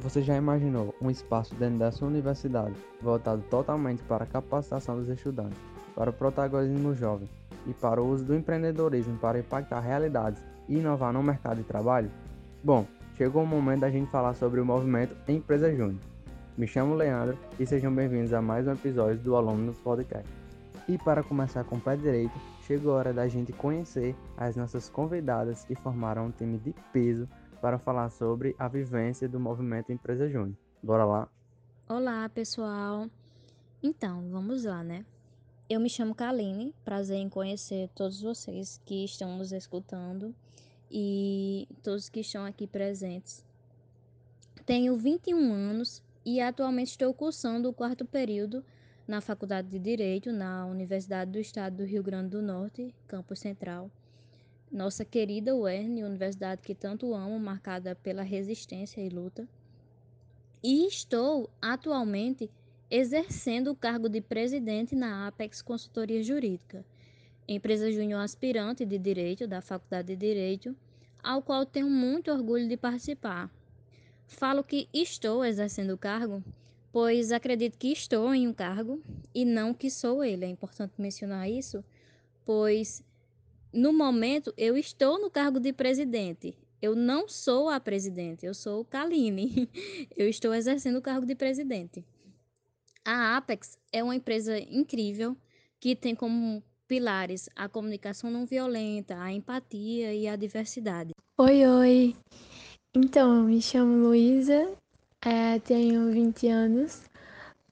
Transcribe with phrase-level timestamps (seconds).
[0.00, 5.08] Você já imaginou um espaço dentro da sua universidade voltado totalmente para a capacitação dos
[5.08, 5.58] estudantes,
[5.92, 7.28] para o protagonismo jovem
[7.66, 12.10] e para o uso do empreendedorismo para impactar realidades e inovar no mercado de trabalho?
[12.62, 16.00] Bom, chegou o momento da gente falar sobre o movimento Empresa Júnior.
[16.56, 20.28] Me chamo Leandro e sejam bem-vindos a mais um episódio do Aluno Podcast.
[20.88, 24.88] E para começar com o pé direito, chegou a hora da gente conhecer as nossas
[24.88, 27.28] convidadas que formaram um time de peso
[27.60, 30.56] para falar sobre a vivência do movimento Empresa Júnior.
[30.82, 31.28] Bora lá?
[31.88, 33.08] Olá, pessoal.
[33.82, 35.04] Então, vamos lá, né?
[35.68, 40.34] Eu me chamo Kaline, prazer em conhecer todos vocês que estão nos escutando
[40.90, 43.44] e todos que estão aqui presentes.
[44.64, 48.64] Tenho 21 anos e atualmente estou cursando o quarto período
[49.06, 53.90] na Faculdade de Direito na Universidade do Estado do Rio Grande do Norte, campus central
[54.70, 59.48] nossa querida UERN, universidade que tanto amo, marcada pela resistência e luta.
[60.62, 62.50] E estou atualmente
[62.90, 66.84] exercendo o cargo de presidente na Apex Consultoria Jurídica,
[67.46, 70.76] empresa júnior aspirante de Direito da Faculdade de Direito,
[71.22, 73.50] ao qual tenho muito orgulho de participar.
[74.26, 76.42] Falo que estou exercendo o cargo,
[76.92, 79.02] pois acredito que estou em um cargo
[79.34, 80.44] e não que sou ele.
[80.44, 81.84] É importante mencionar isso,
[82.44, 83.02] pois
[83.72, 86.56] no momento, eu estou no cargo de presidente.
[86.80, 89.68] Eu não sou a presidente, eu sou Kaline.
[90.16, 92.04] Eu estou exercendo o cargo de presidente.
[93.04, 95.36] A Apex é uma empresa incrível
[95.80, 101.10] que tem como pilares a comunicação não violenta, a empatia e a diversidade.
[101.36, 102.16] Oi, oi!
[102.94, 104.72] Então, me chamo Luísa,
[105.20, 107.02] é, tenho 20 anos.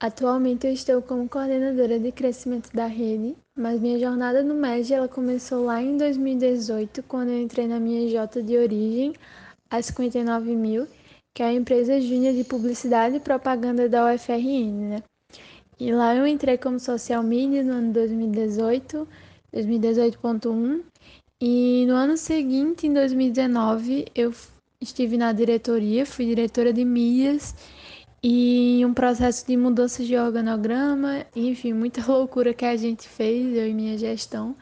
[0.00, 5.08] Atualmente eu estou como coordenadora de crescimento da rede mas minha jornada no MED ela
[5.08, 9.14] começou lá em 2018, quando eu entrei na minha J de origem,
[9.70, 10.86] a 59 mil,
[11.32, 15.02] que é a empresa júnior de publicidade e propaganda da UFRN, né?
[15.80, 19.08] E lá eu entrei como social media no ano 2018,
[19.54, 20.82] 2018.1,
[21.40, 24.32] e no ano seguinte, em 2019, eu
[24.80, 27.54] estive na diretoria, fui diretora de mídias
[28.28, 33.68] e um processo de mudança de organograma, enfim, muita loucura que a gente fez, eu
[33.68, 34.56] e minha gestão.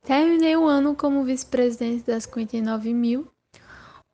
[0.00, 3.28] Terminei o ano como vice-presidente das 59 mil.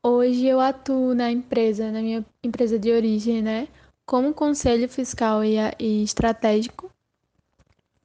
[0.05, 3.69] Hoje eu atuo na empresa, na minha empresa de origem, né?
[4.05, 6.91] Como conselho fiscal e, e estratégico.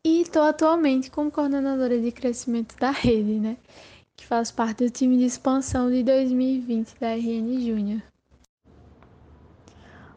[0.05, 3.57] E estou atualmente como coordenadora de crescimento da rede, né?
[4.15, 8.12] Que faz parte do time de expansão de 2020 da RN Júnior.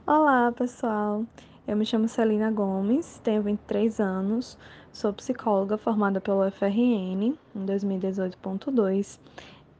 [0.09, 1.27] Olá, pessoal.
[1.67, 4.56] Eu me chamo Celina Gomes, tenho 23 anos,
[4.93, 9.19] sou psicóloga formada pelo FRN em 2018.2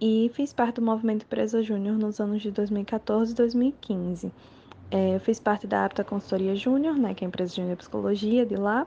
[0.01, 4.33] e fiz parte do movimento Empresa Júnior nos anos de 2014 e 2015.
[4.91, 8.45] É, eu fiz parte da Apta Consultoria Júnior, né, que é a empresa Júnior Psicologia
[8.45, 8.85] de lá.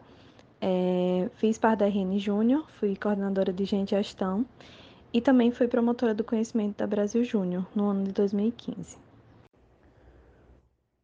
[0.59, 4.45] É, fiz parte da RN Júnior, fui coordenadora de gente gestão
[5.13, 9.08] e também fui promotora do conhecimento da Brasil Júnior no ano de 2015.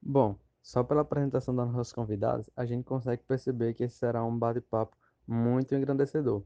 [0.08, 4.38] Bom, só pela apresentação das nossas convidadas, a gente consegue perceber que esse será um
[4.38, 4.96] bate-papo
[5.28, 6.44] muito engrandecedor.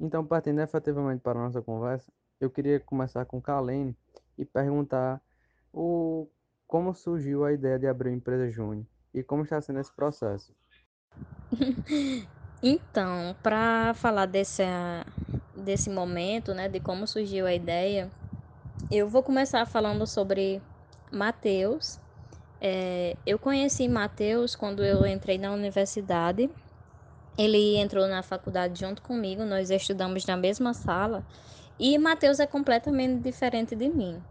[0.00, 3.96] Então, partindo efetivamente para a nossa conversa, eu queria começar com Kalene
[4.36, 5.22] e perguntar
[5.72, 6.28] o,
[6.66, 8.84] como surgiu a ideia de abrir a empresa Júnior
[9.14, 10.52] e como está sendo esse processo.
[12.60, 14.64] então, para falar desse,
[15.54, 18.10] desse momento, né, de como surgiu a ideia,
[18.90, 20.60] eu vou começar falando sobre
[21.12, 21.99] Mateus,
[22.60, 26.50] é, eu conheci Matheus quando eu entrei na universidade.
[27.38, 31.24] Ele entrou na faculdade junto comigo, nós estudamos na mesma sala.
[31.78, 34.22] E Matheus é completamente diferente de mim.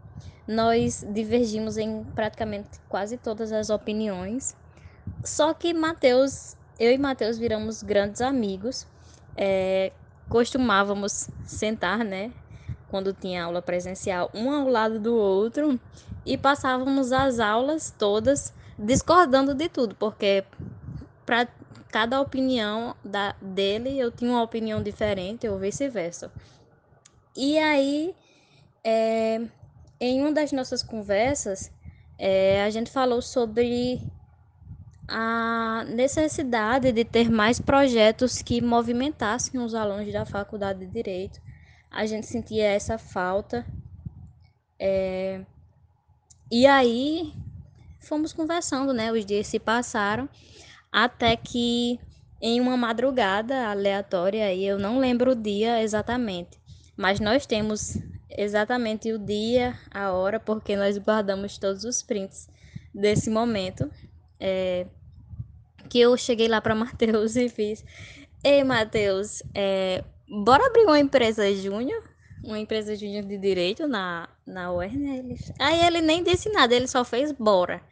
[0.46, 4.56] Nós divergimos em praticamente quase todas as opiniões.
[5.24, 8.86] Só que Matheus, eu e Matheus viramos grandes amigos.
[9.36, 9.92] É,
[10.28, 12.32] costumávamos sentar, né?
[12.90, 15.78] Quando tinha aula presencial, um ao lado do outro
[16.26, 20.44] e passávamos as aulas todas discordando de tudo, porque
[21.24, 21.46] para
[21.90, 26.32] cada opinião da, dele eu tinha uma opinião diferente ou vice-versa.
[27.36, 28.14] E aí,
[28.82, 29.40] é,
[30.00, 31.70] em uma das nossas conversas,
[32.18, 34.00] é, a gente falou sobre
[35.06, 41.40] a necessidade de ter mais projetos que movimentassem os alunos da faculdade de Direito.
[41.90, 43.66] A gente sentia essa falta.
[44.78, 45.44] É,
[46.50, 47.34] e aí
[48.00, 49.12] fomos conversando, né?
[49.12, 50.28] Os dias se passaram
[50.90, 51.98] até que
[52.40, 56.58] em uma madrugada aleatória, e eu não lembro o dia exatamente,
[56.96, 57.98] mas nós temos
[58.30, 62.48] exatamente o dia, a hora, porque nós guardamos todos os prints
[62.94, 63.90] desse momento.
[64.38, 64.86] É,
[65.88, 67.84] que eu cheguei lá para Matheus e fiz:
[68.42, 72.02] Ei, Matheus, é, bora abrir uma empresa júnior?
[72.42, 75.34] Uma empresa júnior de direito na, na UERN.
[75.58, 77.82] Aí ele nem disse nada, ele só fez bora.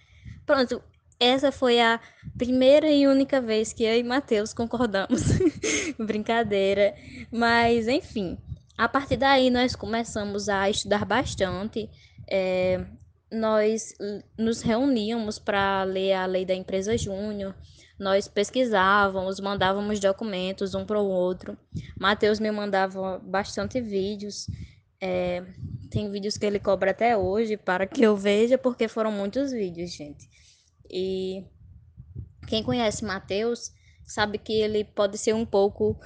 [0.47, 0.83] Pronto,
[1.21, 2.01] essa foi a
[2.39, 5.23] primeira e única vez que eu e Matheus concordamos.
[5.99, 6.95] Brincadeira.
[7.31, 8.39] Mas, enfim,
[8.77, 11.91] a partir daí nós começamos a estudar bastante.
[12.31, 12.85] É,
[13.31, 13.95] nós
[14.37, 17.55] nos reuníamos para ler a lei da empresa júnior.
[17.99, 21.59] Nós pesquisávamos, mandávamos documentos um para o outro.
[21.99, 24.47] Matheus me mandava bastante vídeos.
[25.01, 25.45] É,
[25.91, 29.93] tem vídeos que ele cobra até hoje para que eu veja, porque foram muitos vídeos,
[29.93, 30.29] gente.
[30.91, 31.45] E
[32.47, 33.73] quem conhece Matheus
[34.07, 35.99] sabe que ele pode ser um pouco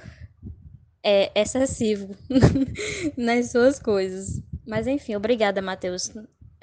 [1.03, 2.15] é, excessivo
[3.15, 4.41] nas suas coisas.
[4.65, 6.11] Mas enfim, obrigada, Matheus.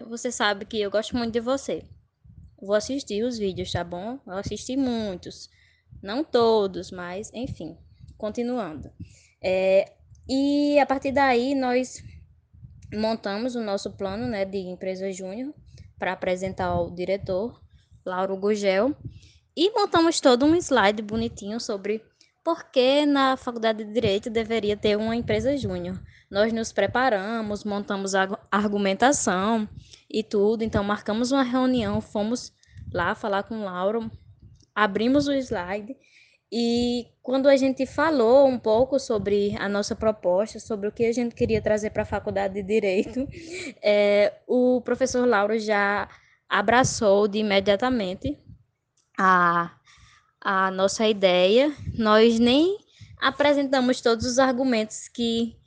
[0.09, 1.83] Você sabe que eu gosto muito de você.
[2.61, 4.19] Vou assistir os vídeos, tá bom?
[4.27, 5.49] Eu assisti muitos.
[6.03, 7.77] Não todos, mas enfim.
[8.19, 8.91] Continuando.
[9.43, 9.93] É,
[10.29, 12.03] e a partir daí nós
[12.93, 15.55] montamos o nosso plano né, de empresa júnior
[15.99, 17.61] para apresentar ao diretor,
[18.05, 18.95] Lauro Gugel,
[19.57, 22.03] e montamos todo um slide bonitinho sobre
[22.43, 26.01] por que na faculdade de Direito deveria ter uma empresa júnior.
[26.31, 29.69] Nós nos preparamos, montamos a argumentação
[30.09, 30.63] e tudo.
[30.63, 32.53] Então, marcamos uma reunião, fomos
[32.93, 34.11] lá falar com o Lauro,
[34.75, 35.97] abrimos o slide
[36.53, 41.13] e quando a gente falou um pouco sobre a nossa proposta, sobre o que a
[41.13, 43.29] gente queria trazer para a faculdade de Direito,
[43.83, 46.09] é, o professor Lauro já
[46.49, 48.37] abraçou de imediatamente
[49.17, 49.73] a,
[50.41, 51.73] a nossa ideia.
[51.97, 52.79] Nós nem
[53.21, 55.60] apresentamos todos os argumentos que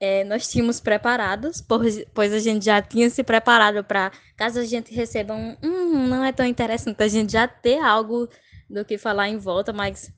[0.00, 4.94] é, nós tínhamos preparados, pois, a gente já tinha se preparado para, caso a gente
[4.94, 8.26] receba um, hum, não é tão interessante, a gente já ter algo
[8.68, 10.10] do que falar em volta, mas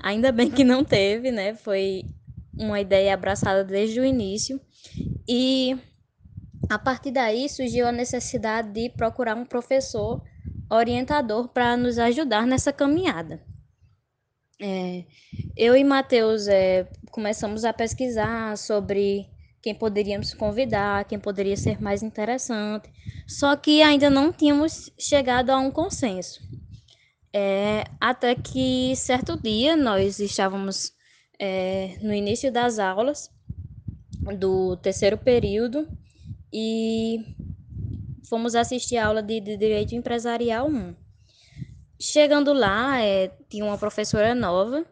[0.00, 1.54] ainda bem que não teve, né?
[1.54, 2.04] Foi
[2.56, 4.58] uma ideia abraçada desde o início.
[5.28, 5.76] E
[6.70, 10.22] a partir daí surgiu a necessidade de procurar um professor
[10.70, 13.42] orientador para nos ajudar nessa caminhada.
[14.58, 15.04] É,
[15.54, 19.26] eu e Matheus é, começamos a pesquisar sobre
[19.62, 22.90] quem poderíamos convidar, quem poderia ser mais interessante,
[23.26, 26.42] só que ainda não tínhamos chegado a um consenso.
[27.32, 30.92] É, até que certo dia nós estávamos
[31.40, 33.30] é, no início das aulas
[34.38, 35.88] do terceiro período
[36.52, 37.24] e
[38.28, 40.94] fomos assistir a aula de, de Direito Empresarial 1.
[41.98, 44.84] Chegando lá, é, tinha uma professora nova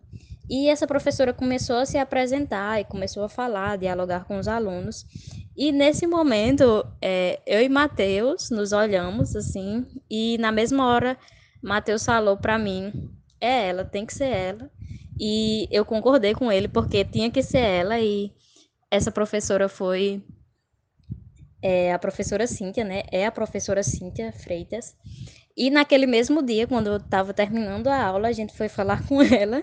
[0.49, 5.07] e essa professora começou a se apresentar e começou a falar, dialogar com os alunos.
[5.57, 11.17] E nesse momento, é, eu e Matheus nos olhamos assim, e na mesma hora,
[11.63, 13.11] Matheus falou para mim:
[13.41, 14.71] é ela, tem que ser ela.
[15.19, 18.33] E eu concordei com ele, porque tinha que ser ela, e
[18.91, 20.23] essa professora foi
[21.63, 23.05] é, a professora Cíntia, né?
[23.11, 24.95] É a professora Cíntia Freitas.
[25.57, 29.23] E naquele mesmo dia, quando eu estava terminando a aula, a gente foi falar com
[29.23, 29.63] ela,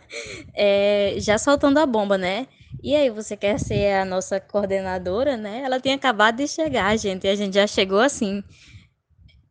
[0.53, 2.47] é, já soltando a bomba, né?
[2.81, 5.61] E aí, você quer ser a nossa coordenadora, né?
[5.63, 8.43] Ela tinha acabado de chegar, gente, e a gente já chegou assim,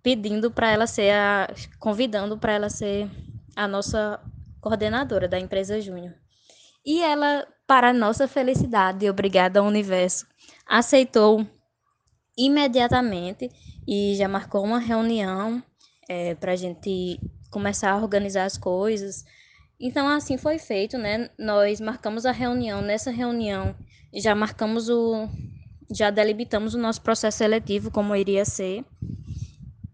[0.03, 1.49] pedindo para ela ser a.
[1.79, 3.09] convidando para ela ser
[3.55, 4.19] a nossa
[4.61, 6.15] coordenadora da empresa Júnior.
[6.85, 10.27] E ela, para nossa felicidade obrigada ao universo,
[10.67, 11.47] aceitou
[12.37, 13.51] imediatamente
[13.87, 15.63] e já marcou uma reunião
[16.11, 17.21] é, para a gente
[17.53, 19.25] começar a organizar as coisas.
[19.79, 21.31] Então, assim foi feito, né?
[21.39, 22.83] Nós marcamos a reunião.
[22.83, 23.77] Nessa reunião,
[24.13, 25.29] já marcamos o.
[25.89, 28.85] Já delimitamos o nosso processo seletivo, como iria ser.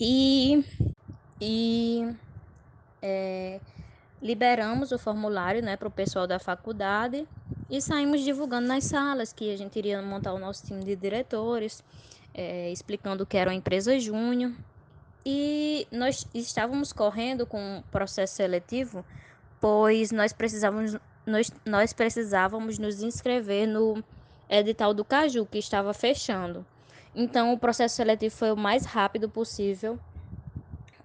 [0.01, 0.65] E.
[1.39, 2.09] E.
[3.03, 3.61] É,
[4.23, 7.29] liberamos o formulário né, para o pessoal da faculdade
[7.69, 11.85] e saímos divulgando nas salas que a gente iria montar o nosso time de diretores,
[12.33, 14.53] é, explicando que era uma empresa júnior
[15.29, 19.05] e nós estávamos correndo com o processo seletivo,
[19.61, 24.05] pois nós precisávamos, nós, nós precisávamos nos inscrever no
[24.49, 26.65] edital do Caju, que estava fechando.
[27.13, 29.99] Então, o processo seletivo foi o mais rápido possível,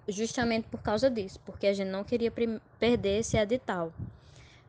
[0.06, 2.32] justamente por causa disso, porque a gente não queria
[2.78, 3.92] perder esse edital.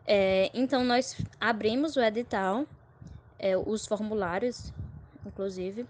[0.03, 2.65] É, então, nós abrimos o edital,
[3.37, 4.73] é, os formulários,
[5.23, 5.85] inclusive.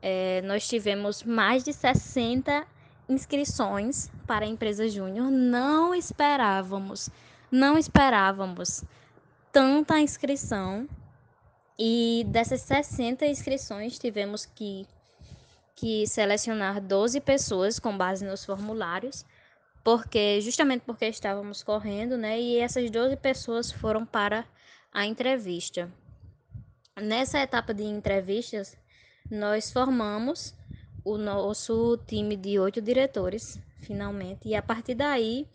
[0.00, 2.77] É, nós tivemos mais de 60
[3.08, 5.30] inscrições para a empresa júnior.
[5.30, 7.10] Não esperávamos,
[7.50, 8.84] não esperávamos
[9.52, 10.88] tanta inscrição.
[11.78, 14.86] E dessas 60 inscrições, tivemos que,
[15.76, 19.24] que selecionar 12 pessoas com base nos formulários
[19.88, 22.38] porque justamente porque estávamos correndo, né?
[22.38, 24.44] E essas 12 pessoas foram para
[24.92, 25.90] a entrevista.
[27.00, 28.76] Nessa etapa de entrevistas,
[29.30, 30.54] nós formamos
[31.04, 35.46] o nosso time de oito diretores, finalmente, e a partir daí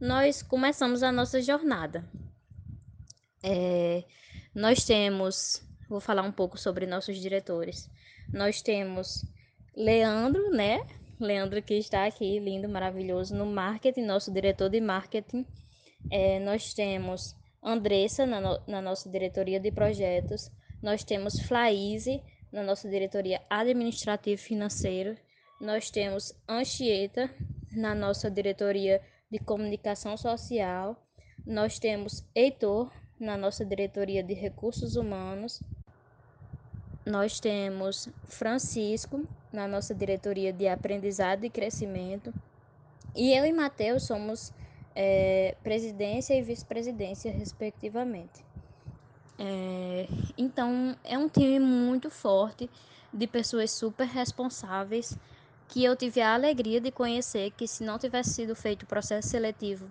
[0.00, 2.04] nós começamos a nossa jornada.
[3.42, 4.04] É,
[4.54, 7.88] nós temos, vou falar um pouco sobre nossos diretores.
[8.32, 9.24] Nós temos
[9.76, 10.86] Leandro, né?
[11.20, 15.46] Leandro que está aqui, lindo, maravilhoso, no marketing, nosso diretor de marketing.
[16.10, 20.50] É, nós temos Andressa na, no, na nossa diretoria de projetos.
[20.82, 22.20] Nós temos Flaíse
[22.52, 25.16] na nossa diretoria administrativa e financeira.
[25.60, 27.30] Nós temos Anchieta
[27.70, 30.96] na nossa diretoria de comunicação social.
[31.46, 35.62] Nós temos Heitor na nossa diretoria de recursos humanos.
[37.06, 42.32] Nós temos Francisco na nossa diretoria de aprendizado e crescimento.
[43.14, 44.52] E eu e Matheus somos
[44.94, 48.44] é, presidência e vice-presidência, respectivamente.
[49.38, 52.68] É, então, é um time muito forte
[53.12, 55.16] de pessoas super responsáveis
[55.68, 59.28] que eu tive a alegria de conhecer que se não tivesse sido feito o processo
[59.28, 59.90] seletivo,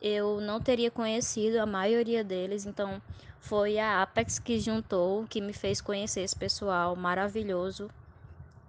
[0.00, 2.66] eu não teria conhecido a maioria deles.
[2.66, 3.00] Então,
[3.38, 7.88] foi a Apex que juntou, que me fez conhecer esse pessoal maravilhoso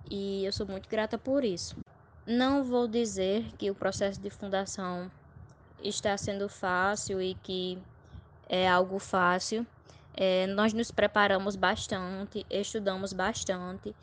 [0.09, 1.75] e eu sou muito grata por isso.
[2.25, 5.11] Não vou dizer que o processo de fundação
[5.83, 7.77] está sendo fácil e que
[8.47, 9.65] é algo fácil.
[10.15, 13.95] É, nós nos preparamos bastante, estudamos bastante.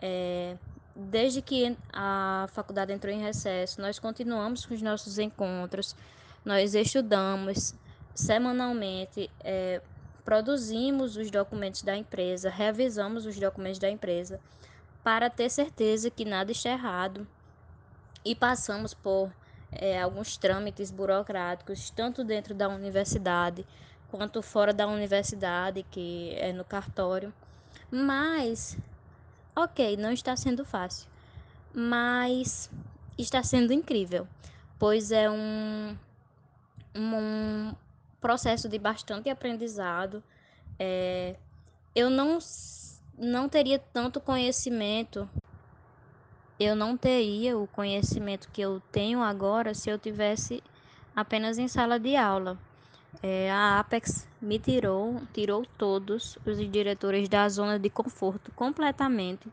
[0.00, 0.56] É,
[0.94, 5.94] desde que a faculdade entrou em recesso, nós continuamos com os nossos encontros,
[6.44, 7.74] nós estudamos
[8.14, 9.80] semanalmente, é,
[10.24, 14.40] produzimos os documentos da empresa, revisamos os documentos da empresa
[15.04, 17.26] para ter certeza que nada está errado
[18.24, 19.32] e passamos por
[19.70, 23.64] é, alguns trâmites burocráticos, tanto dentro da universidade
[24.10, 27.32] quanto fora da universidade, que é no cartório.
[27.90, 28.76] Mas,
[29.54, 31.08] ok, não está sendo fácil,
[31.72, 32.70] mas
[33.16, 34.26] está sendo incrível,
[34.78, 35.96] pois é um,
[36.94, 37.74] um
[38.20, 40.22] processo de bastante aprendizado.
[40.78, 41.36] É,
[41.94, 42.38] eu não
[43.18, 45.28] não teria tanto conhecimento.
[46.58, 50.62] Eu não teria o conhecimento que eu tenho agora se eu tivesse
[51.14, 52.58] apenas em sala de aula.
[53.22, 59.48] É, a Apex me tirou, tirou todos os diretores da zona de conforto completamente.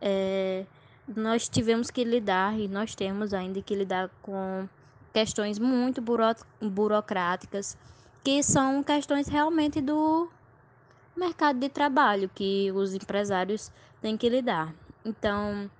[0.00, 0.64] É,
[1.08, 4.68] nós tivemos que lidar e nós temos ainda que lidar com
[5.12, 6.24] questões muito buro
[6.60, 7.76] burocráticas,
[8.22, 10.30] que são questões realmente do
[11.16, 13.70] mercado de trabalho que os empresários
[14.00, 14.72] têm que lidar.
[15.04, 15.70] Então,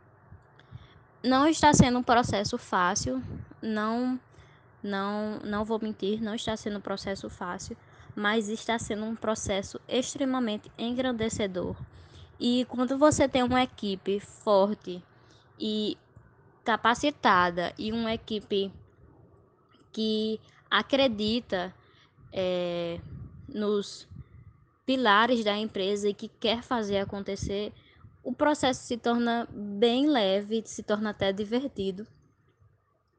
[1.23, 3.23] não está sendo um processo fácil,
[3.63, 4.19] não
[4.83, 7.77] não não vou mentir, não está sendo um processo fácil,
[8.15, 11.77] mas está sendo um processo extremamente engrandecedor.
[12.39, 15.03] E quando você tem uma equipe forte
[15.59, 15.97] e
[16.65, 18.73] capacitada e uma equipe
[19.93, 21.73] que acredita
[22.33, 23.01] é,
[23.49, 24.09] nos
[24.85, 27.73] pilares da empresa e que quer fazer acontecer,
[28.23, 32.07] o processo se torna bem leve, se torna até divertido.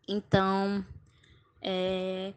[0.07, 0.85] Então,
[1.63, 2.33] é,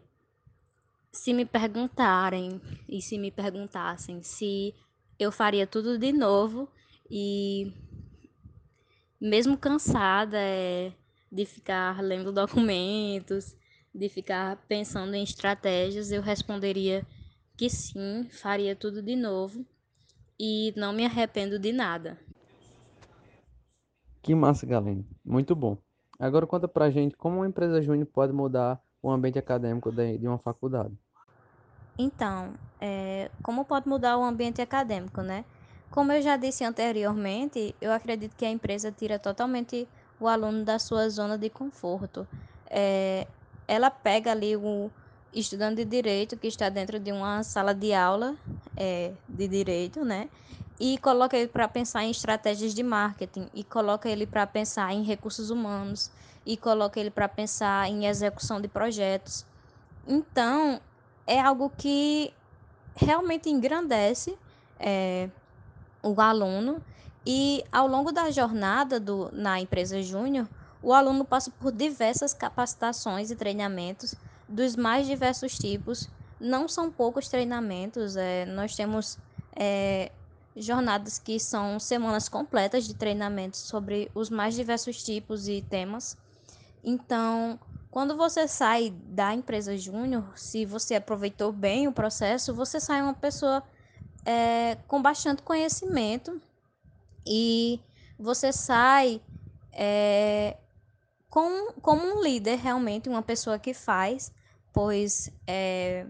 [1.12, 4.74] se me perguntarem e se me perguntassem se
[5.18, 6.68] eu faria tudo de novo
[7.10, 7.72] e
[9.20, 10.92] mesmo cansada é,
[11.32, 13.56] de ficar lendo documentos,
[13.94, 17.04] de ficar pensando em estratégias, eu responderia
[17.56, 19.64] que sim, faria tudo de novo
[20.38, 22.18] e não me arrependo de nada.
[24.22, 25.02] Que massa, galera.
[25.24, 25.78] Muito bom.
[26.18, 30.38] Agora conta pra gente como uma empresa júnior pode mudar o ambiente acadêmico de uma
[30.38, 30.92] faculdade.
[31.96, 35.44] Então, é, como pode mudar o ambiente acadêmico, né?
[35.90, 40.78] Como eu já disse anteriormente, eu acredito que a empresa tira totalmente o aluno da
[40.78, 42.26] sua zona de conforto.
[42.68, 43.26] É,
[43.68, 44.90] ela pega ali o,
[45.32, 48.36] estudante de direito que está dentro de uma sala de aula
[48.76, 50.28] é, de direito, né?
[50.78, 55.02] E coloca ele para pensar em estratégias de marketing, e coloca ele para pensar em
[55.02, 56.10] recursos humanos,
[56.44, 59.44] e coloca ele para pensar em execução de projetos.
[60.06, 60.80] Então,
[61.26, 62.32] é algo que
[62.94, 64.36] realmente engrandece
[64.78, 65.30] é,
[66.02, 66.82] o aluno,
[67.26, 70.48] e ao longo da jornada do, na empresa júnior,
[70.80, 74.14] o aluno passa por diversas capacitações e treinamentos
[74.48, 76.08] dos mais diversos tipos.
[76.38, 79.18] Não são poucos treinamentos, é, nós temos
[79.58, 80.12] é,
[80.56, 86.16] jornadas que são semanas completas de treinamentos sobre os mais diversos tipos e temas.
[86.82, 87.58] Então,
[87.90, 93.14] quando você sai da empresa júnior, se você aproveitou bem o processo, você sai uma
[93.14, 93.62] pessoa
[94.24, 96.40] é, com bastante conhecimento
[97.26, 97.80] e
[98.18, 99.20] você sai
[99.72, 100.56] é,
[101.28, 104.32] com, como um líder, realmente, uma pessoa que faz,
[104.72, 106.06] pois é,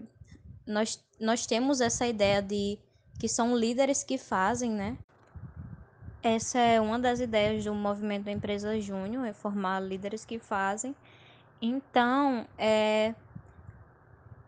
[0.65, 2.79] nós, nós temos essa ideia de
[3.19, 4.97] que são líderes que fazem, né?
[6.21, 10.95] Essa é uma das ideias do movimento Empresa Júnior, é formar líderes que fazem.
[11.61, 13.15] Então, é,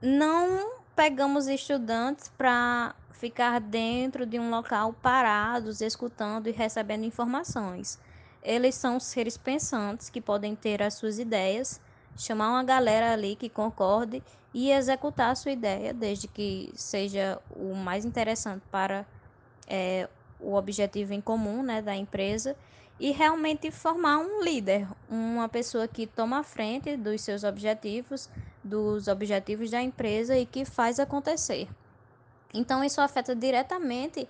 [0.02, 8.00] não pegamos estudantes para ficar dentro de um local parados, escutando e recebendo informações.
[8.42, 11.82] Eles são seres pensantes que podem ter as suas ideias,
[12.18, 17.76] chamar uma galera ali que concorde e executar a sua ideia, desde que seja o
[17.76, 19.06] mais interessante para
[19.68, 22.56] é, o objetivo em comum né, da empresa
[23.00, 28.30] e realmente formar um líder, uma pessoa que toma a frente dos seus objetivos,
[28.64, 31.70] dos objetivos da empresa e que faz acontecer.
[32.54, 34.28] Então isso afeta diretamente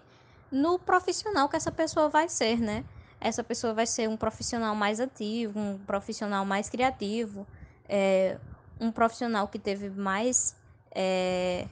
[0.51, 2.83] no profissional que essa pessoa vai ser, né?
[3.19, 7.45] Essa pessoa vai ser um profissional mais ativo, um profissional mais criativo,
[7.87, 8.37] é,
[8.79, 10.55] um profissional que teve mais
[10.91, 11.67] é,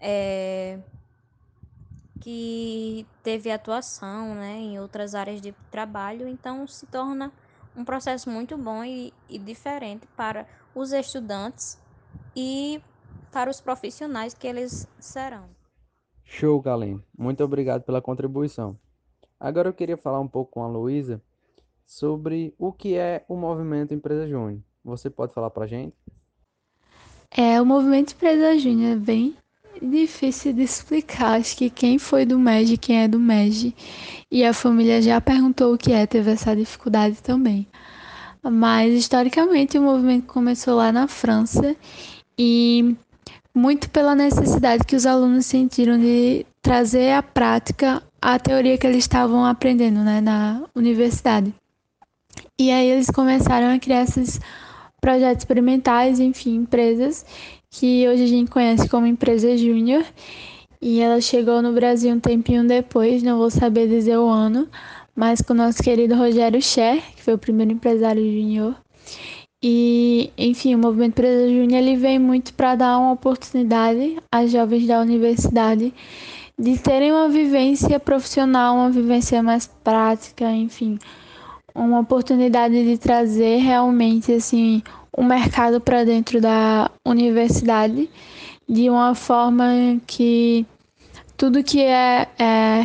[0.00, 0.78] é,
[2.20, 7.32] que teve atuação né, em outras áreas de trabalho, então se torna
[7.76, 11.80] um processo muito bom e, e diferente para os estudantes
[12.36, 12.80] e
[13.32, 15.48] para os profissionais que eles serão.
[16.24, 17.02] Show, Galen.
[17.16, 18.78] Muito obrigado pela contribuição.
[19.40, 21.20] Agora eu queria falar um pouco com a Luísa
[21.84, 24.62] sobre o que é o movimento Empresa Júnior.
[24.84, 25.94] Você pode falar para a gente?
[27.30, 29.36] É, o movimento Empresa Júnior é bem
[29.80, 31.40] difícil de explicar.
[31.40, 33.74] Acho que quem foi do MEG, quem é do MEG,
[34.30, 37.66] e a família já perguntou o que é, teve essa dificuldade também.
[38.42, 41.76] Mas, historicamente, o movimento começou lá na França
[42.36, 42.96] e
[43.54, 48.98] muito pela necessidade que os alunos sentiram de trazer à prática a teoria que eles
[48.98, 51.54] estavam aprendendo né, na universidade.
[52.58, 54.40] E aí eles começaram a criar esses
[55.02, 57.26] projetos experimentais, enfim, empresas
[57.68, 60.04] que hoje a gente conhece como empresa júnior.
[60.80, 64.68] E ela chegou no Brasil um tempinho depois, não vou saber dizer o ano,
[65.14, 68.76] mas com o nosso querido Rogério Scher, que foi o primeiro empresário júnior.
[69.62, 74.88] E, enfim, o movimento Empresa Júnior ele vem muito para dar uma oportunidade às jovens
[74.88, 75.94] da universidade
[76.58, 80.98] de terem uma vivência profissional, uma vivência mais prática, enfim,
[81.74, 84.82] uma oportunidade de trazer realmente assim
[85.16, 88.08] o um mercado para dentro da universidade
[88.68, 90.66] de uma forma que
[91.36, 92.84] tudo que é, é,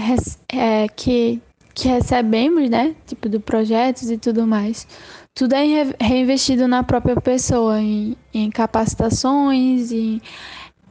[0.53, 1.41] é que,
[1.73, 4.87] que recebemos, né, tipo de projetos e tudo mais,
[5.33, 5.63] tudo é
[6.01, 10.19] reinvestido na própria pessoa, em, em capacitações, em,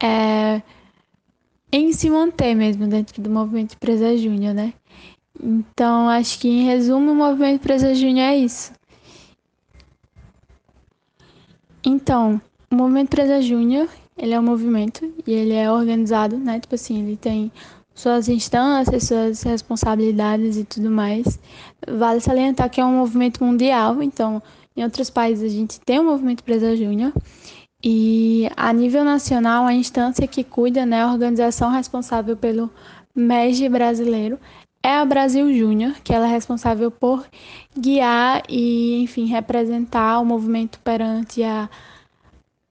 [0.00, 0.62] é,
[1.72, 4.72] em se manter mesmo dentro do movimento Empresa Júnior, né?
[5.42, 8.72] Então, acho que em resumo, o movimento Empresa Júnior é isso.
[11.84, 16.58] Então, o movimento Empresa Júnior, ele é um movimento e ele é organizado, né?
[16.58, 17.52] Tipo assim, ele tem
[17.94, 21.38] suas instâncias, suas responsabilidades e tudo mais.
[21.86, 24.42] Vale salientar que é um movimento mundial, então
[24.76, 27.12] em outros países a gente tem o um movimento Empresa Júnior.
[27.82, 32.70] E a nível nacional, a instância que cuida, né, a organização responsável pelo
[33.14, 34.38] MEG brasileiro
[34.86, 37.26] é a Brasil Júnior, que ela é responsável por
[37.76, 41.68] guiar e, enfim, representar o movimento perante a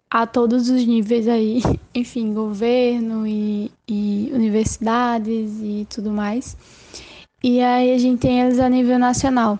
[0.10, 1.62] a todos os níveis aí,
[1.94, 6.56] enfim, governo e, e universidades e tudo mais.
[7.44, 9.60] E aí a gente tem eles a nível nacional.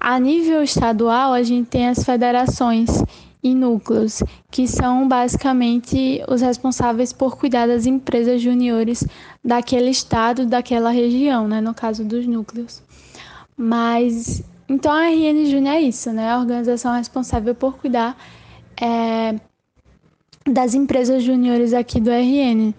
[0.00, 2.88] A nível estadual, a gente tem as federações
[3.44, 9.06] e núcleos, que são basicamente os responsáveis por cuidar das empresas juniores
[9.44, 12.82] daquele estado, daquela região, né, no caso dos núcleos.
[13.54, 18.16] Mas então a RN Júnior é isso, né, a organização responsável por cuidar
[18.80, 19.38] é,
[20.50, 22.74] das empresas júniores aqui do RN.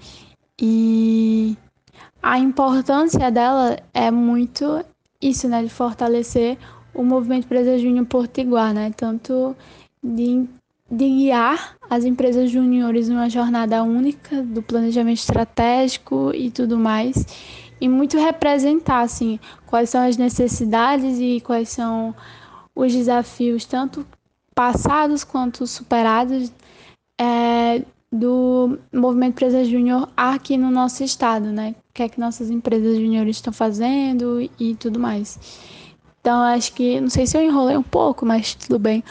[0.59, 1.55] E
[2.23, 4.83] a importância dela é muito
[5.21, 6.57] isso, né, de fortalecer
[6.91, 9.55] o movimento Empresa Júnior Portiguar, né, tanto
[10.03, 10.47] de,
[10.89, 17.25] de guiar as empresas júniores numa jornada única do planejamento estratégico e tudo mais,
[17.81, 22.15] e muito representar, assim, quais são as necessidades e quais são
[22.75, 24.05] os desafios, tanto
[24.53, 26.51] passados quanto superados
[27.19, 31.75] é, do movimento Empresa Júnior aqui no nosso estado, né?
[31.89, 35.37] O que é que nossas empresas júniores estão fazendo e tudo mais.
[36.21, 39.03] Então, acho que, não sei se eu enrolei um pouco, mas tudo bem.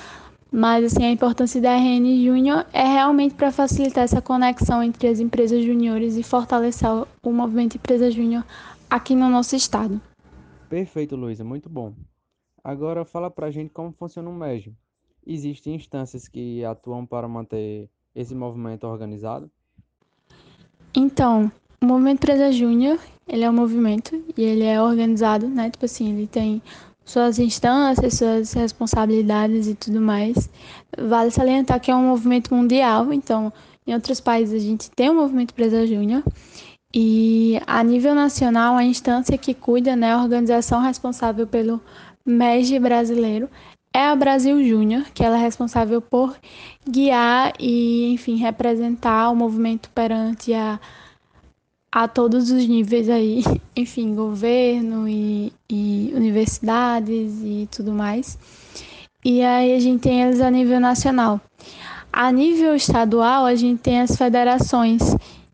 [0.56, 5.18] Mas assim, a importância da RN Júnior é realmente para facilitar essa conexão entre as
[5.18, 6.88] empresas juniores e fortalecer
[7.24, 8.46] o movimento Empresa Júnior
[8.88, 10.00] aqui no nosso estado.
[10.68, 11.92] Perfeito, Luísa, muito bom.
[12.62, 14.72] Agora fala pra gente como funciona o MEG.
[15.26, 19.50] Existem instâncias que atuam para manter esse movimento organizado?
[20.94, 21.50] Então,
[21.82, 25.68] o Movimento Empresa Júnior, ele é um movimento e ele é organizado, né?
[25.68, 26.62] Tipo assim, ele tem
[27.04, 30.48] suas instâncias, suas responsabilidades e tudo mais.
[30.96, 33.52] Vale salientar que é um movimento mundial, então
[33.86, 36.22] em outros países a gente tem o Movimento Empresa Júnior
[36.94, 41.80] e a nível nacional a instância que cuida, né, a organização responsável pelo
[42.24, 43.50] MEG brasileiro
[43.92, 46.36] é a Brasil Júnior, que ela é responsável por
[46.88, 50.80] guiar e, enfim, representar o movimento perante a,
[51.94, 53.44] a todos os níveis aí,
[53.76, 58.36] enfim, governo e, e universidades e tudo mais.
[59.24, 61.40] E aí a gente tem eles a nível nacional.
[62.12, 65.00] A nível estadual, a gente tem as federações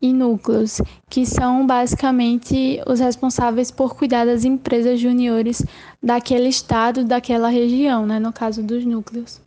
[0.00, 5.62] e núcleos, que são basicamente os responsáveis por cuidar das empresas juniores
[6.03, 9.42] daquele estado, daquela região, né, no caso dos núcleos.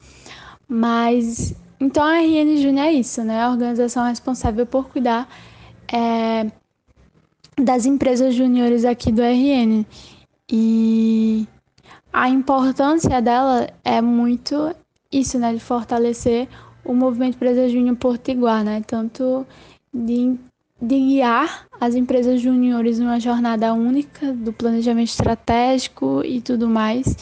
[0.68, 5.28] Mas então a RN Júnior é isso, né, a organização responsável por cuidar
[5.92, 6.52] é,
[7.58, 9.86] das empresas juniores aqui do RN.
[10.52, 11.48] E
[12.12, 14.76] a importância dela é muito
[15.12, 16.48] isso, né, de fortalecer
[16.84, 19.46] o movimento Empresa Júnior Portiguar, né, tanto
[19.94, 20.36] de,
[20.82, 27.16] de guiar as empresas juniores numa jornada única do planejamento estratégico e tudo mais,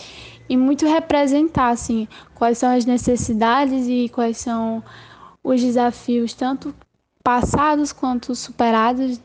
[0.50, 4.84] e muito representar assim, quais são as necessidades e quais são
[5.44, 6.74] os desafios, tanto
[7.24, 9.20] passados quanto superados,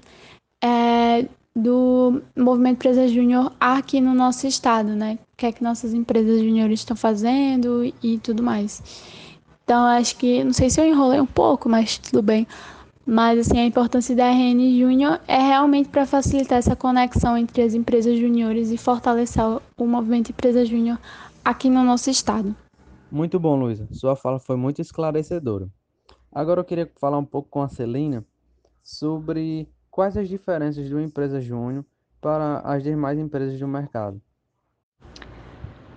[0.66, 5.18] é, do movimento Empresa Júnior aqui no nosso estado, né?
[5.32, 8.82] O que é que nossas empresas juniores estão fazendo e tudo mais.
[9.62, 12.46] Então, acho que, não sei se eu enrolei um pouco, mas tudo bem.
[13.06, 17.72] Mas assim, a importância da RN Júnior é realmente para facilitar essa conexão entre as
[17.72, 19.44] empresas juniores e fortalecer
[19.76, 20.98] o movimento Empresa Júnior
[21.44, 22.54] aqui no nosso estado.
[23.10, 23.86] Muito bom, Luísa.
[23.92, 25.68] Sua fala foi muito esclarecedora.
[26.32, 28.24] Agora eu queria falar um pouco com a Celina
[28.82, 31.82] sobre quais as diferenças de uma empresa júnior
[32.20, 34.20] para as demais empresas do mercado.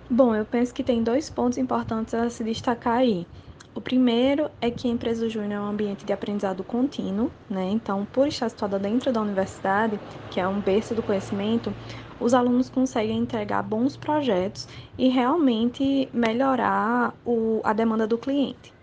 [0.08, 3.26] Bom, eu penso que tem dois pontos importantes a se destacar aí.
[3.74, 7.68] O primeiro é que a empresa júnior é um ambiente de aprendizado contínuo, né?
[7.70, 11.72] Então, por estar situada dentro da universidade, que é um berço do conhecimento,
[12.18, 18.79] os alunos conseguem entregar bons projetos e realmente melhorar o, a demanda do cliente.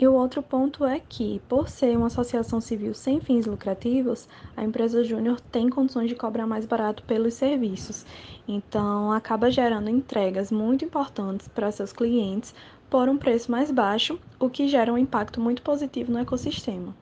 [0.00, 4.62] E o outro ponto é que, por ser uma associação civil sem fins lucrativos, a
[4.62, 8.06] empresa júnior tem condições de cobrar mais barato pelos serviços.
[8.46, 12.54] Então, acaba gerando entregas muito importantes para seus clientes,
[12.88, 16.94] por um preço mais baixo, o que gera um impacto muito positivo no ecossistema.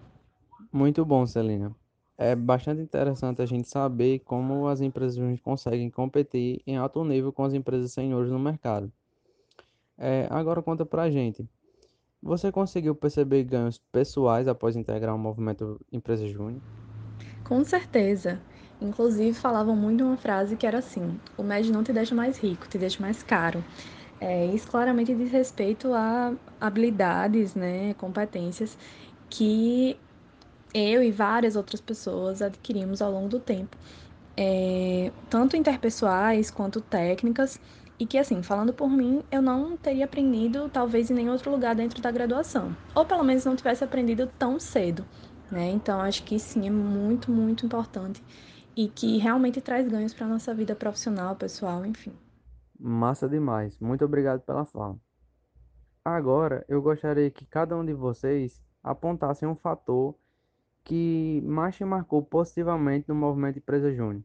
[0.72, 1.76] Muito bom, Celina.
[2.16, 7.44] É bastante interessante a gente saber como as empresas conseguem competir em alto nível com
[7.44, 8.90] as empresas senhores no mercado.
[9.98, 11.46] É, agora conta pra gente.
[12.27, 16.62] Você conseguiu perceber ganhos pessoais após integrar o movimento Empresa Júnior?
[17.45, 18.43] Com certeza.
[18.81, 22.69] Inclusive falavam muito uma frase que era assim: o MED não te deixa mais rico,
[22.69, 23.65] te deixa mais caro.
[24.21, 28.77] É, isso claramente diz respeito a habilidades, né, competências
[29.31, 30.01] que
[30.75, 33.77] eu e várias outras pessoas adquirimos ao longo do tempo,
[34.39, 37.61] é, tanto interpessoais quanto técnicas,
[37.98, 41.74] e que, assim, falando por mim, eu não teria aprendido talvez em nenhum outro lugar
[41.74, 45.04] dentro da graduação, ou pelo menos não tivesse aprendido tão cedo,
[45.50, 45.70] né?
[45.70, 48.22] Então, acho que sim, é muito, muito importante
[48.76, 52.12] e que realmente traz ganhos para a nossa vida profissional, pessoal, enfim.
[52.78, 53.78] Massa demais.
[53.80, 54.98] Muito obrigado pela fala.
[56.04, 60.14] Agora, eu gostaria que cada um de vocês apontasse um fator
[60.85, 64.22] que mais te marcou positivamente no movimento Empresa Júnior.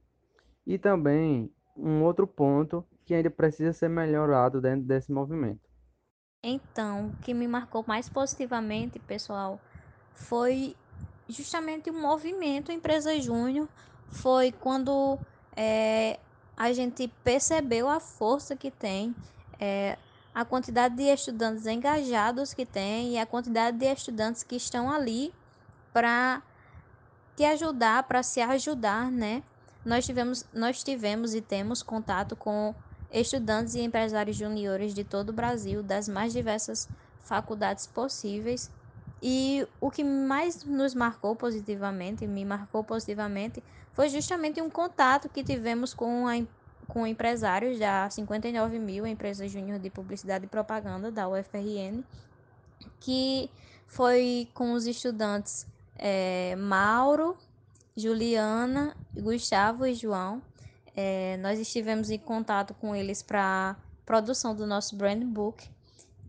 [0.67, 5.59] E também um outro ponto que ainda precisa ser melhorado dentro desse movimento.
[6.41, 9.59] Então, o que me marcou mais positivamente, pessoal,
[10.13, 10.77] foi
[11.27, 13.67] justamente o movimento Empresa Júnior.
[14.07, 15.19] Foi quando
[15.57, 16.21] é,
[16.55, 19.13] a gente percebeu a força que tem,
[19.59, 19.97] é,
[20.33, 25.33] a quantidade de estudantes engajados que tem e a quantidade de estudantes que estão ali
[25.91, 26.41] para
[27.35, 29.43] te ajudar, para se ajudar, né?
[29.83, 32.73] Nós tivemos, nós tivemos e temos contato com
[33.11, 36.87] estudantes e empresários juniores de todo o Brasil, das mais diversas
[37.23, 38.71] faculdades possíveis.
[39.21, 45.43] E o que mais nos marcou positivamente, me marcou positivamente, foi justamente um contato que
[45.43, 46.41] tivemos com, a,
[46.87, 52.03] com empresários da 59 mil empresas júnior de publicidade e propaganda da UFRN
[52.99, 53.49] que
[53.87, 57.37] foi com os estudantes é, Mauro,
[57.95, 60.41] Juliana, Gustavo e João.
[60.95, 65.69] É, nós estivemos em contato com eles para produção do nosso brand book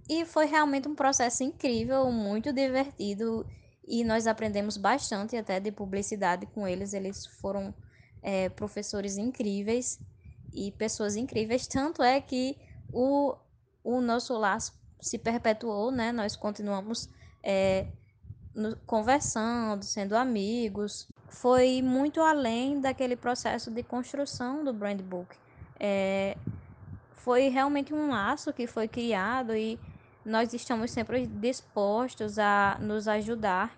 [0.09, 3.47] e foi realmente um processo incrível, muito divertido
[3.87, 6.93] e nós aprendemos bastante até de publicidade com eles.
[6.93, 7.75] Eles foram
[8.23, 9.99] é, professores incríveis
[10.53, 12.57] e pessoas incríveis, tanto é que
[12.93, 13.35] o,
[13.83, 16.13] o nosso laço se perpetuou, né?
[16.13, 17.09] Nós continuamos
[17.43, 17.89] é,
[18.55, 21.09] no, conversando, sendo amigos.
[21.33, 25.35] Foi muito além daquele processo de construção do brand book.
[25.81, 26.37] É,
[27.15, 29.81] foi realmente um laço que foi criado e
[30.25, 33.77] nós estamos sempre dispostos a nos ajudar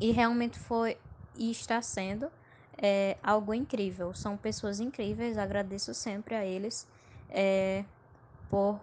[0.00, 0.98] e realmente foi
[1.36, 2.28] e está sendo
[2.76, 4.12] é, algo incrível.
[4.12, 6.88] São pessoas incríveis, agradeço sempre a eles
[7.30, 7.84] é,
[8.50, 8.80] por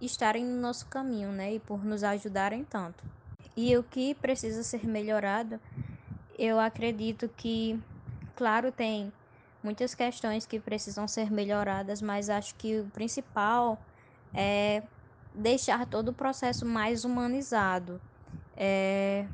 [0.00, 3.02] estarem no nosso caminho, né, e por nos ajudarem tanto.
[3.56, 5.58] E o que precisa ser melhorado,
[6.40, 7.78] eu acredito que,
[8.34, 9.12] claro, tem
[9.62, 13.78] muitas questões que precisam ser melhoradas, mas acho que o principal
[14.34, 14.82] é
[15.34, 18.00] deixar todo o processo mais humanizado
[18.56, 19.26] é,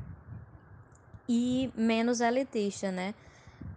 [1.29, 3.15] e menos elitista, né?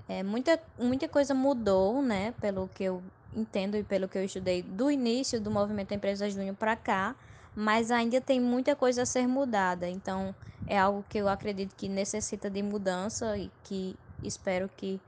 [0.08, 2.32] É, muita, muita coisa mudou, né?
[2.40, 6.56] Pelo que eu entendo e pelo que eu estudei do início do movimento Empresa Júnior
[6.56, 7.14] para cá,
[7.54, 9.88] mas ainda tem muita coisa a ser mudada.
[9.88, 10.34] Então,
[10.66, 15.00] é algo que eu acredito que necessita de mudança e que espero que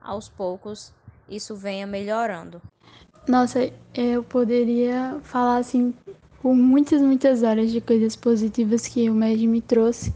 [0.00, 0.92] aos poucos
[1.28, 2.60] isso venha melhorando.
[3.28, 5.94] Nossa, eu poderia falar assim
[6.42, 10.12] por muitas, muitas horas de coisas positivas que o MED me trouxe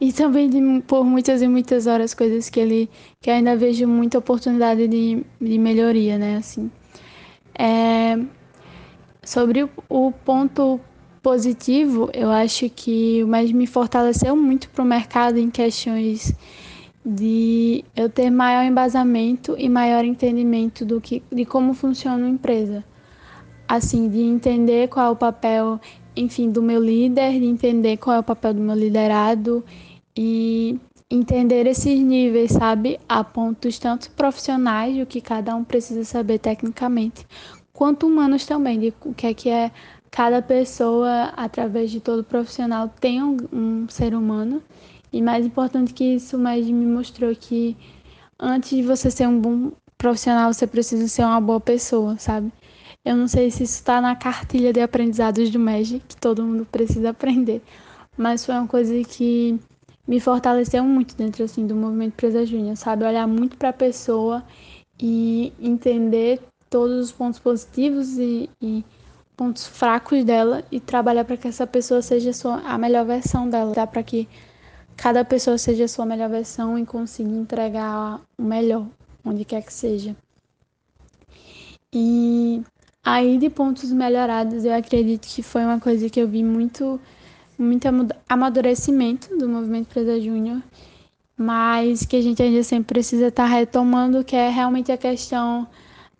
[0.00, 4.18] e também de, por muitas e muitas horas coisas que ele que ainda vejo muita
[4.18, 6.70] oportunidade de, de melhoria, né, assim.
[7.58, 8.18] É,
[9.24, 10.80] sobre o, o ponto
[11.26, 16.32] positivo, eu acho que o MED me fortaleceu muito para o mercado em questões
[17.04, 22.84] de eu ter maior embasamento e maior entendimento do que de como funciona uma empresa.
[23.66, 25.80] Assim, de entender qual é o papel,
[26.14, 29.64] enfim, do meu líder, de entender qual é o papel do meu liderado
[30.16, 30.78] e
[31.10, 37.26] entender esses níveis, sabe, a pontos tanto profissionais, o que cada um precisa saber tecnicamente,
[37.72, 39.72] quanto humanos também, de o que é que é
[40.16, 44.62] cada pessoa, através de todo profissional, tem um, um ser humano.
[45.12, 47.76] E mais importante que isso, mais me mostrou que
[48.40, 52.50] antes de você ser um bom profissional, você precisa ser uma boa pessoa, sabe?
[53.04, 56.64] Eu não sei se isso está na cartilha de aprendizados do MEG, que todo mundo
[56.64, 57.60] precisa aprender,
[58.16, 59.60] mas foi uma coisa que
[60.08, 63.04] me fortaleceu muito dentro assim do movimento Presa Júnior, sabe?
[63.04, 64.42] Olhar muito para a pessoa
[64.98, 68.82] e entender todos os pontos positivos e, e
[69.36, 73.48] pontos fracos dela e trabalhar para que essa pessoa seja a, sua, a melhor versão
[73.48, 73.86] dela, tá?
[73.86, 74.28] para que
[74.96, 78.86] cada pessoa seja a sua melhor versão e consiga entregar o melhor,
[79.24, 80.16] onde quer que seja.
[81.92, 82.64] E
[83.06, 87.00] Aí de pontos melhorados, eu acredito que foi uma coisa que eu vi muito,
[87.56, 87.86] muito
[88.28, 90.60] amadurecimento do movimento Presa Júnior,
[91.38, 95.68] mas que a gente ainda sempre precisa estar tá retomando, que é realmente a questão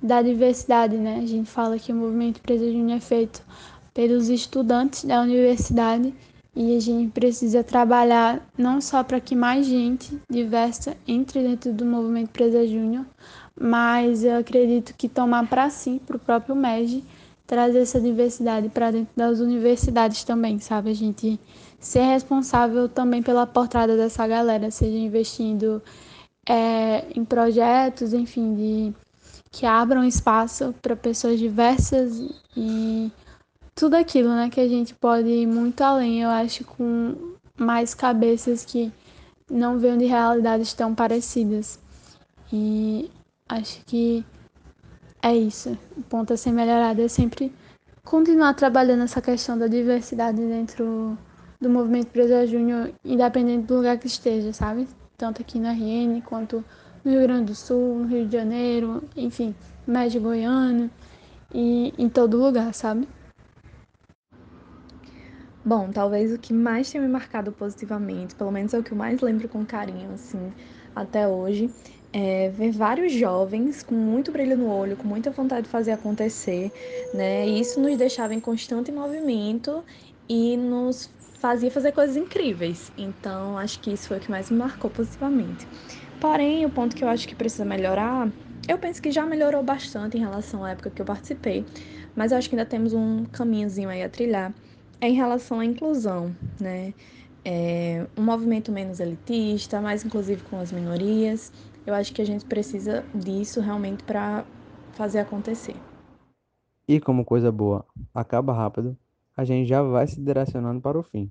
[0.07, 1.21] da diversidade, né?
[1.23, 3.42] A gente fala que o movimento Presa Júnior é feito
[3.92, 6.14] pelos estudantes da universidade
[6.55, 11.85] e a gente precisa trabalhar não só para que mais gente diversa entre dentro do
[11.85, 13.05] movimento Presa Júnior,
[13.59, 17.05] mas eu acredito que tomar para si, para o próprio MEG,
[17.47, 20.90] trazer essa diversidade para dentro das universidades também, sabe?
[20.90, 21.38] A gente
[21.79, 25.83] ser responsável também pela portada dessa galera, seja investindo
[26.49, 28.95] é, em projetos, enfim, de,
[29.57, 32.21] que abram espaço para pessoas diversas
[32.55, 33.11] e
[33.75, 38.66] tudo aquilo, né, que a gente pode ir muito além, eu acho, com mais cabeças
[38.66, 38.92] que
[39.51, 41.81] não veem de realidades tão parecidas.
[42.53, 43.11] E
[43.49, 44.23] acho que
[45.23, 45.79] é isso.
[45.97, 47.51] O ponto a ser melhorado é sempre
[48.05, 51.16] continuar trabalhando essa questão da diversidade dentro
[51.59, 54.87] do movimento Presa Júnior, independente do lugar que esteja, sabe?
[55.16, 56.62] Tanto aqui no RN quanto
[57.07, 59.55] no Rio Grande do Sul, no Rio de Janeiro, enfim,
[59.87, 60.90] Médio Goiânia
[61.55, 63.07] e em todo lugar, sabe?
[65.64, 68.99] Bom, talvez o que mais tenha me marcado positivamente, pelo menos é o que eu
[68.99, 70.53] mais lembro com carinho, assim,
[70.97, 71.71] até hoje,
[72.12, 76.73] é, ver vários jovens com muito brilho no olho, com muita vontade de fazer acontecer,
[77.14, 77.47] né?
[77.47, 79.85] E isso nos deixava em constante movimento
[80.29, 82.90] e nos fazia fazer coisas incríveis.
[82.99, 85.69] Então, acho que isso foi o que mais me marcou positivamente.
[86.20, 88.31] Porém, o ponto que eu acho que precisa melhorar,
[88.68, 91.64] eu penso que já melhorou bastante em relação à época que eu participei,
[92.14, 94.52] mas eu acho que ainda temos um caminhozinho aí a trilhar,
[95.00, 96.94] é em relação à inclusão, né?
[97.44, 101.52] É um movimento menos elitista, mais inclusivo com as minorias.
[101.87, 104.44] Eu acho que a gente precisa disso realmente para
[104.94, 105.76] fazer acontecer.
[106.88, 108.96] E como coisa boa acaba rápido,
[109.37, 111.31] a gente já vai se direcionando para o fim.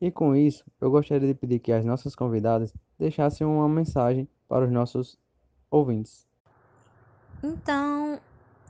[0.00, 4.64] E com isso, eu gostaria de pedir que as nossas convidadas deixassem uma mensagem para
[4.64, 5.18] os nossos
[5.70, 6.26] ouvintes.
[7.42, 8.20] Então,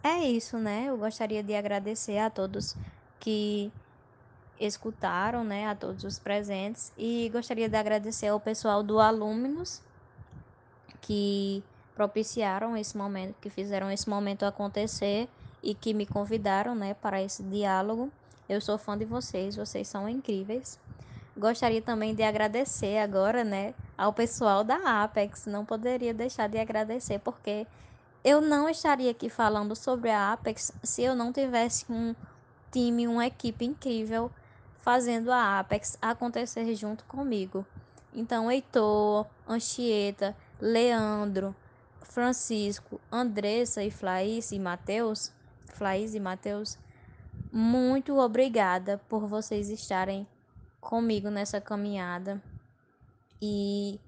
[0.03, 0.87] é isso, né?
[0.89, 2.75] Eu gostaria de agradecer a todos
[3.21, 3.71] que
[4.59, 9.83] escutaram, né, a todos os presentes e gostaria de agradecer ao pessoal do Alumnos
[11.01, 11.63] que
[11.95, 15.29] propiciaram esse momento, que fizeram esse momento acontecer
[15.63, 18.11] e que me convidaram, né, para esse diálogo.
[18.49, 20.79] Eu sou fã de vocês, vocês são incríveis.
[21.37, 25.47] Gostaria também de agradecer agora, né, ao pessoal da Apex.
[25.47, 27.67] Não poderia deixar de agradecer porque
[28.23, 32.15] eu não estaria aqui falando sobre a Apex se eu não tivesse um
[32.71, 34.31] time, uma equipe incrível
[34.81, 37.65] fazendo a Apex acontecer junto comigo.
[38.15, 41.55] Então, Heitor, Anchieta, Leandro,
[42.03, 45.33] Francisco, Andressa e Flaís e Matheus,
[45.67, 46.77] Flaís e Matheus,
[47.51, 50.27] muito obrigada por vocês estarem
[50.83, 52.43] comigo nessa caminhada.
[53.41, 53.99] E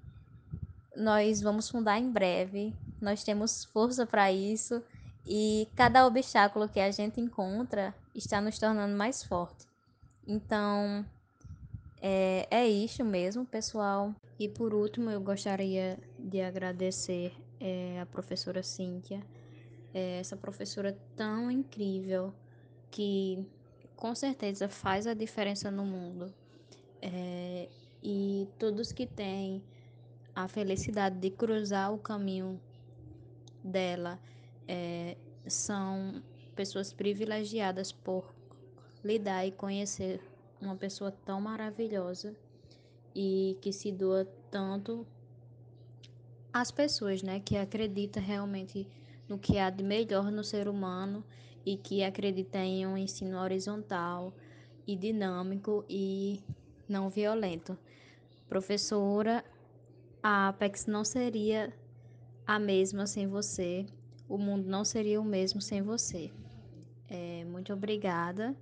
[0.95, 2.75] nós vamos fundar em breve.
[3.01, 4.83] Nós temos força para isso
[5.25, 9.65] e cada obstáculo que a gente encontra está nos tornando mais forte.
[10.27, 11.05] Então,
[12.01, 14.13] é, é isso mesmo, pessoal.
[14.39, 19.21] E por último, eu gostaria de agradecer é, a professora Cíntia,
[19.93, 22.33] é, essa professora tão incrível
[22.91, 23.45] que
[23.95, 26.33] com certeza faz a diferença no mundo.
[27.01, 27.69] É,
[28.01, 29.63] e todos que têm
[30.35, 32.59] a felicidade de cruzar o caminho
[33.63, 34.19] dela
[34.67, 36.21] é, são
[36.55, 38.33] pessoas privilegiadas por
[39.03, 40.21] lidar e conhecer
[40.61, 42.35] uma pessoa tão maravilhosa
[43.13, 45.05] e que se doa tanto
[46.51, 48.87] às pessoas, né, que acredita realmente
[49.27, 51.23] no que há de melhor no ser humano
[51.65, 54.33] e que acredita em um ensino horizontal
[54.87, 56.43] e dinâmico e
[56.87, 57.77] não violento.
[58.47, 59.43] Professora,
[60.21, 61.73] a Apex não seria
[62.45, 63.85] a mesma sem você,
[64.27, 66.31] o mundo não seria o mesmo sem você.
[67.09, 68.55] É, muito obrigada.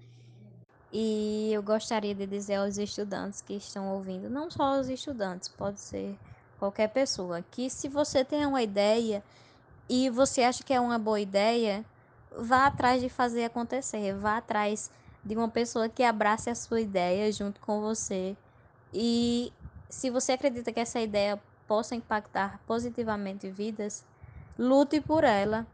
[0.91, 5.79] E eu gostaria de dizer aos estudantes que estão ouvindo, não só aos estudantes, pode
[5.79, 6.19] ser
[6.59, 9.23] qualquer pessoa, que se você tem uma ideia
[9.89, 11.83] e você acha que é uma boa ideia,
[12.37, 14.91] vá atrás de fazer acontecer, vá atrás
[15.23, 18.35] de uma pessoa que abrace a sua ideia junto com você.
[18.93, 19.51] E
[19.89, 24.03] se você acredita que essa ideia possa impactar positivamente vidas,
[24.57, 25.65] lute por ela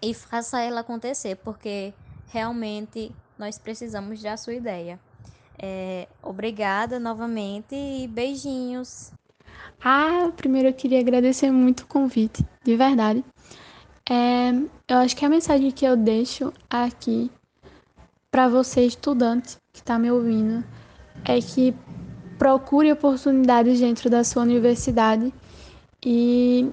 [0.00, 1.92] e faça ela acontecer, porque
[2.28, 4.98] realmente nós precisamos da sua ideia.
[5.58, 9.12] É, obrigada novamente e beijinhos.
[9.82, 13.24] Ah, primeiro eu queria agradecer muito o convite, de verdade.
[14.08, 14.50] É,
[14.88, 17.30] eu acho que a mensagem que eu deixo aqui
[18.36, 20.62] para você, estudante que está me ouvindo,
[21.24, 21.74] é que
[22.36, 25.32] procure oportunidades dentro da sua universidade
[26.04, 26.70] e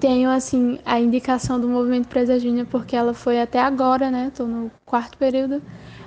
[0.00, 4.26] tenho assim a indicação do Movimento Presa Júnior porque ela foi até agora, né?
[4.26, 5.62] Estou no quarto período.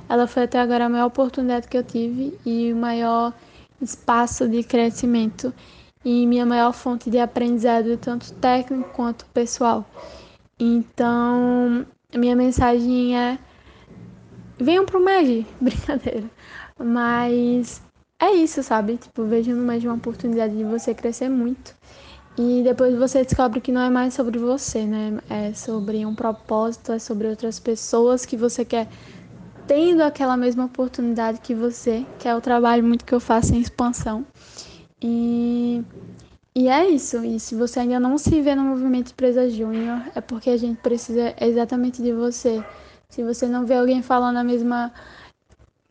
[0.10, 3.34] Ela foi até agora a maior oportunidade que eu tive e o maior
[3.82, 5.54] espaço de crescimento
[6.04, 9.86] e minha maior fonte de aprendizado, tanto técnico quanto pessoal.
[10.60, 13.40] Então, minha mensagem é:
[14.60, 16.30] venham pro MEG, brincadeira.
[16.78, 17.82] Mas
[18.20, 18.98] é isso, sabe?
[18.98, 21.76] Tipo, vejo no MEG uma oportunidade de você crescer muito.
[22.38, 25.20] E depois você descobre que não é mais sobre você, né?
[25.30, 28.88] É sobre um propósito, é sobre outras pessoas que você quer
[29.68, 33.60] tendo aquela mesma oportunidade que você, que é o trabalho muito que eu faço em
[33.60, 34.26] expansão.
[35.00, 35.84] E,
[36.56, 37.24] e é isso.
[37.24, 40.82] E se você ainda não se vê no movimento Empresa Júnior, é porque a gente
[40.82, 42.64] precisa exatamente de você.
[43.10, 44.94] Se você não vê alguém falando a mesma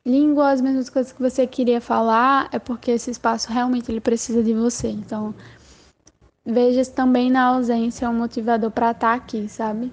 [0.07, 4.43] língua, as mesmas coisas que você queria falar, é porque esse espaço realmente ele precisa
[4.43, 4.89] de você.
[4.89, 5.35] Então,
[6.47, 9.93] veja também na ausência um motivador para estar tá aqui, sabe?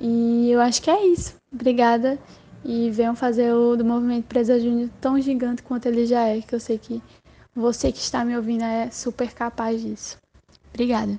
[0.00, 1.36] E eu acho que é isso.
[1.52, 2.18] Obrigada.
[2.64, 6.54] E venham fazer o do Movimento Empresa Júnior tão gigante quanto ele já é, que
[6.54, 7.00] eu sei que
[7.54, 10.18] você que está me ouvindo é super capaz disso.
[10.74, 11.18] Obrigada.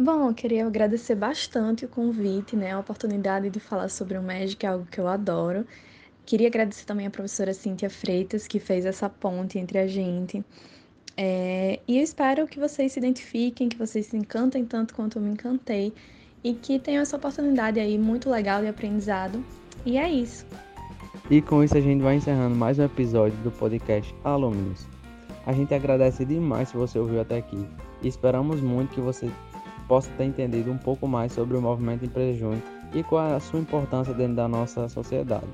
[0.00, 4.22] Bom, eu queria agradecer bastante o convite, né, a oportunidade de falar sobre o
[4.56, 5.66] que é algo que eu adoro.
[6.24, 10.44] Queria agradecer também a professora Cíntia Freitas, que fez essa ponte entre a gente.
[11.16, 15.22] É, e eu espero que vocês se identifiquem, que vocês se encantem tanto quanto eu
[15.22, 15.92] me encantei
[16.44, 19.44] e que tenham essa oportunidade aí muito legal de aprendizado.
[19.84, 20.46] E é isso.
[21.28, 24.86] E com isso a gente vai encerrando mais um episódio do podcast Aluminos.
[25.44, 27.66] A gente agradece demais se você ouviu até aqui
[28.00, 29.28] e esperamos muito que você
[29.88, 32.62] possa ter entendido um pouco mais sobre o movimento Empresa Júnior
[32.94, 35.46] e qual é a sua importância dentro da nossa sociedade.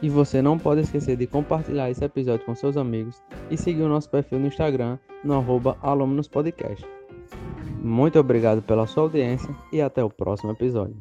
[0.00, 3.88] E você não pode esquecer de compartilhar esse episódio com seus amigos e seguir o
[3.88, 5.76] nosso perfil no Instagram no arroba
[7.82, 10.96] Muito obrigado pela sua audiência e até o próximo episódio.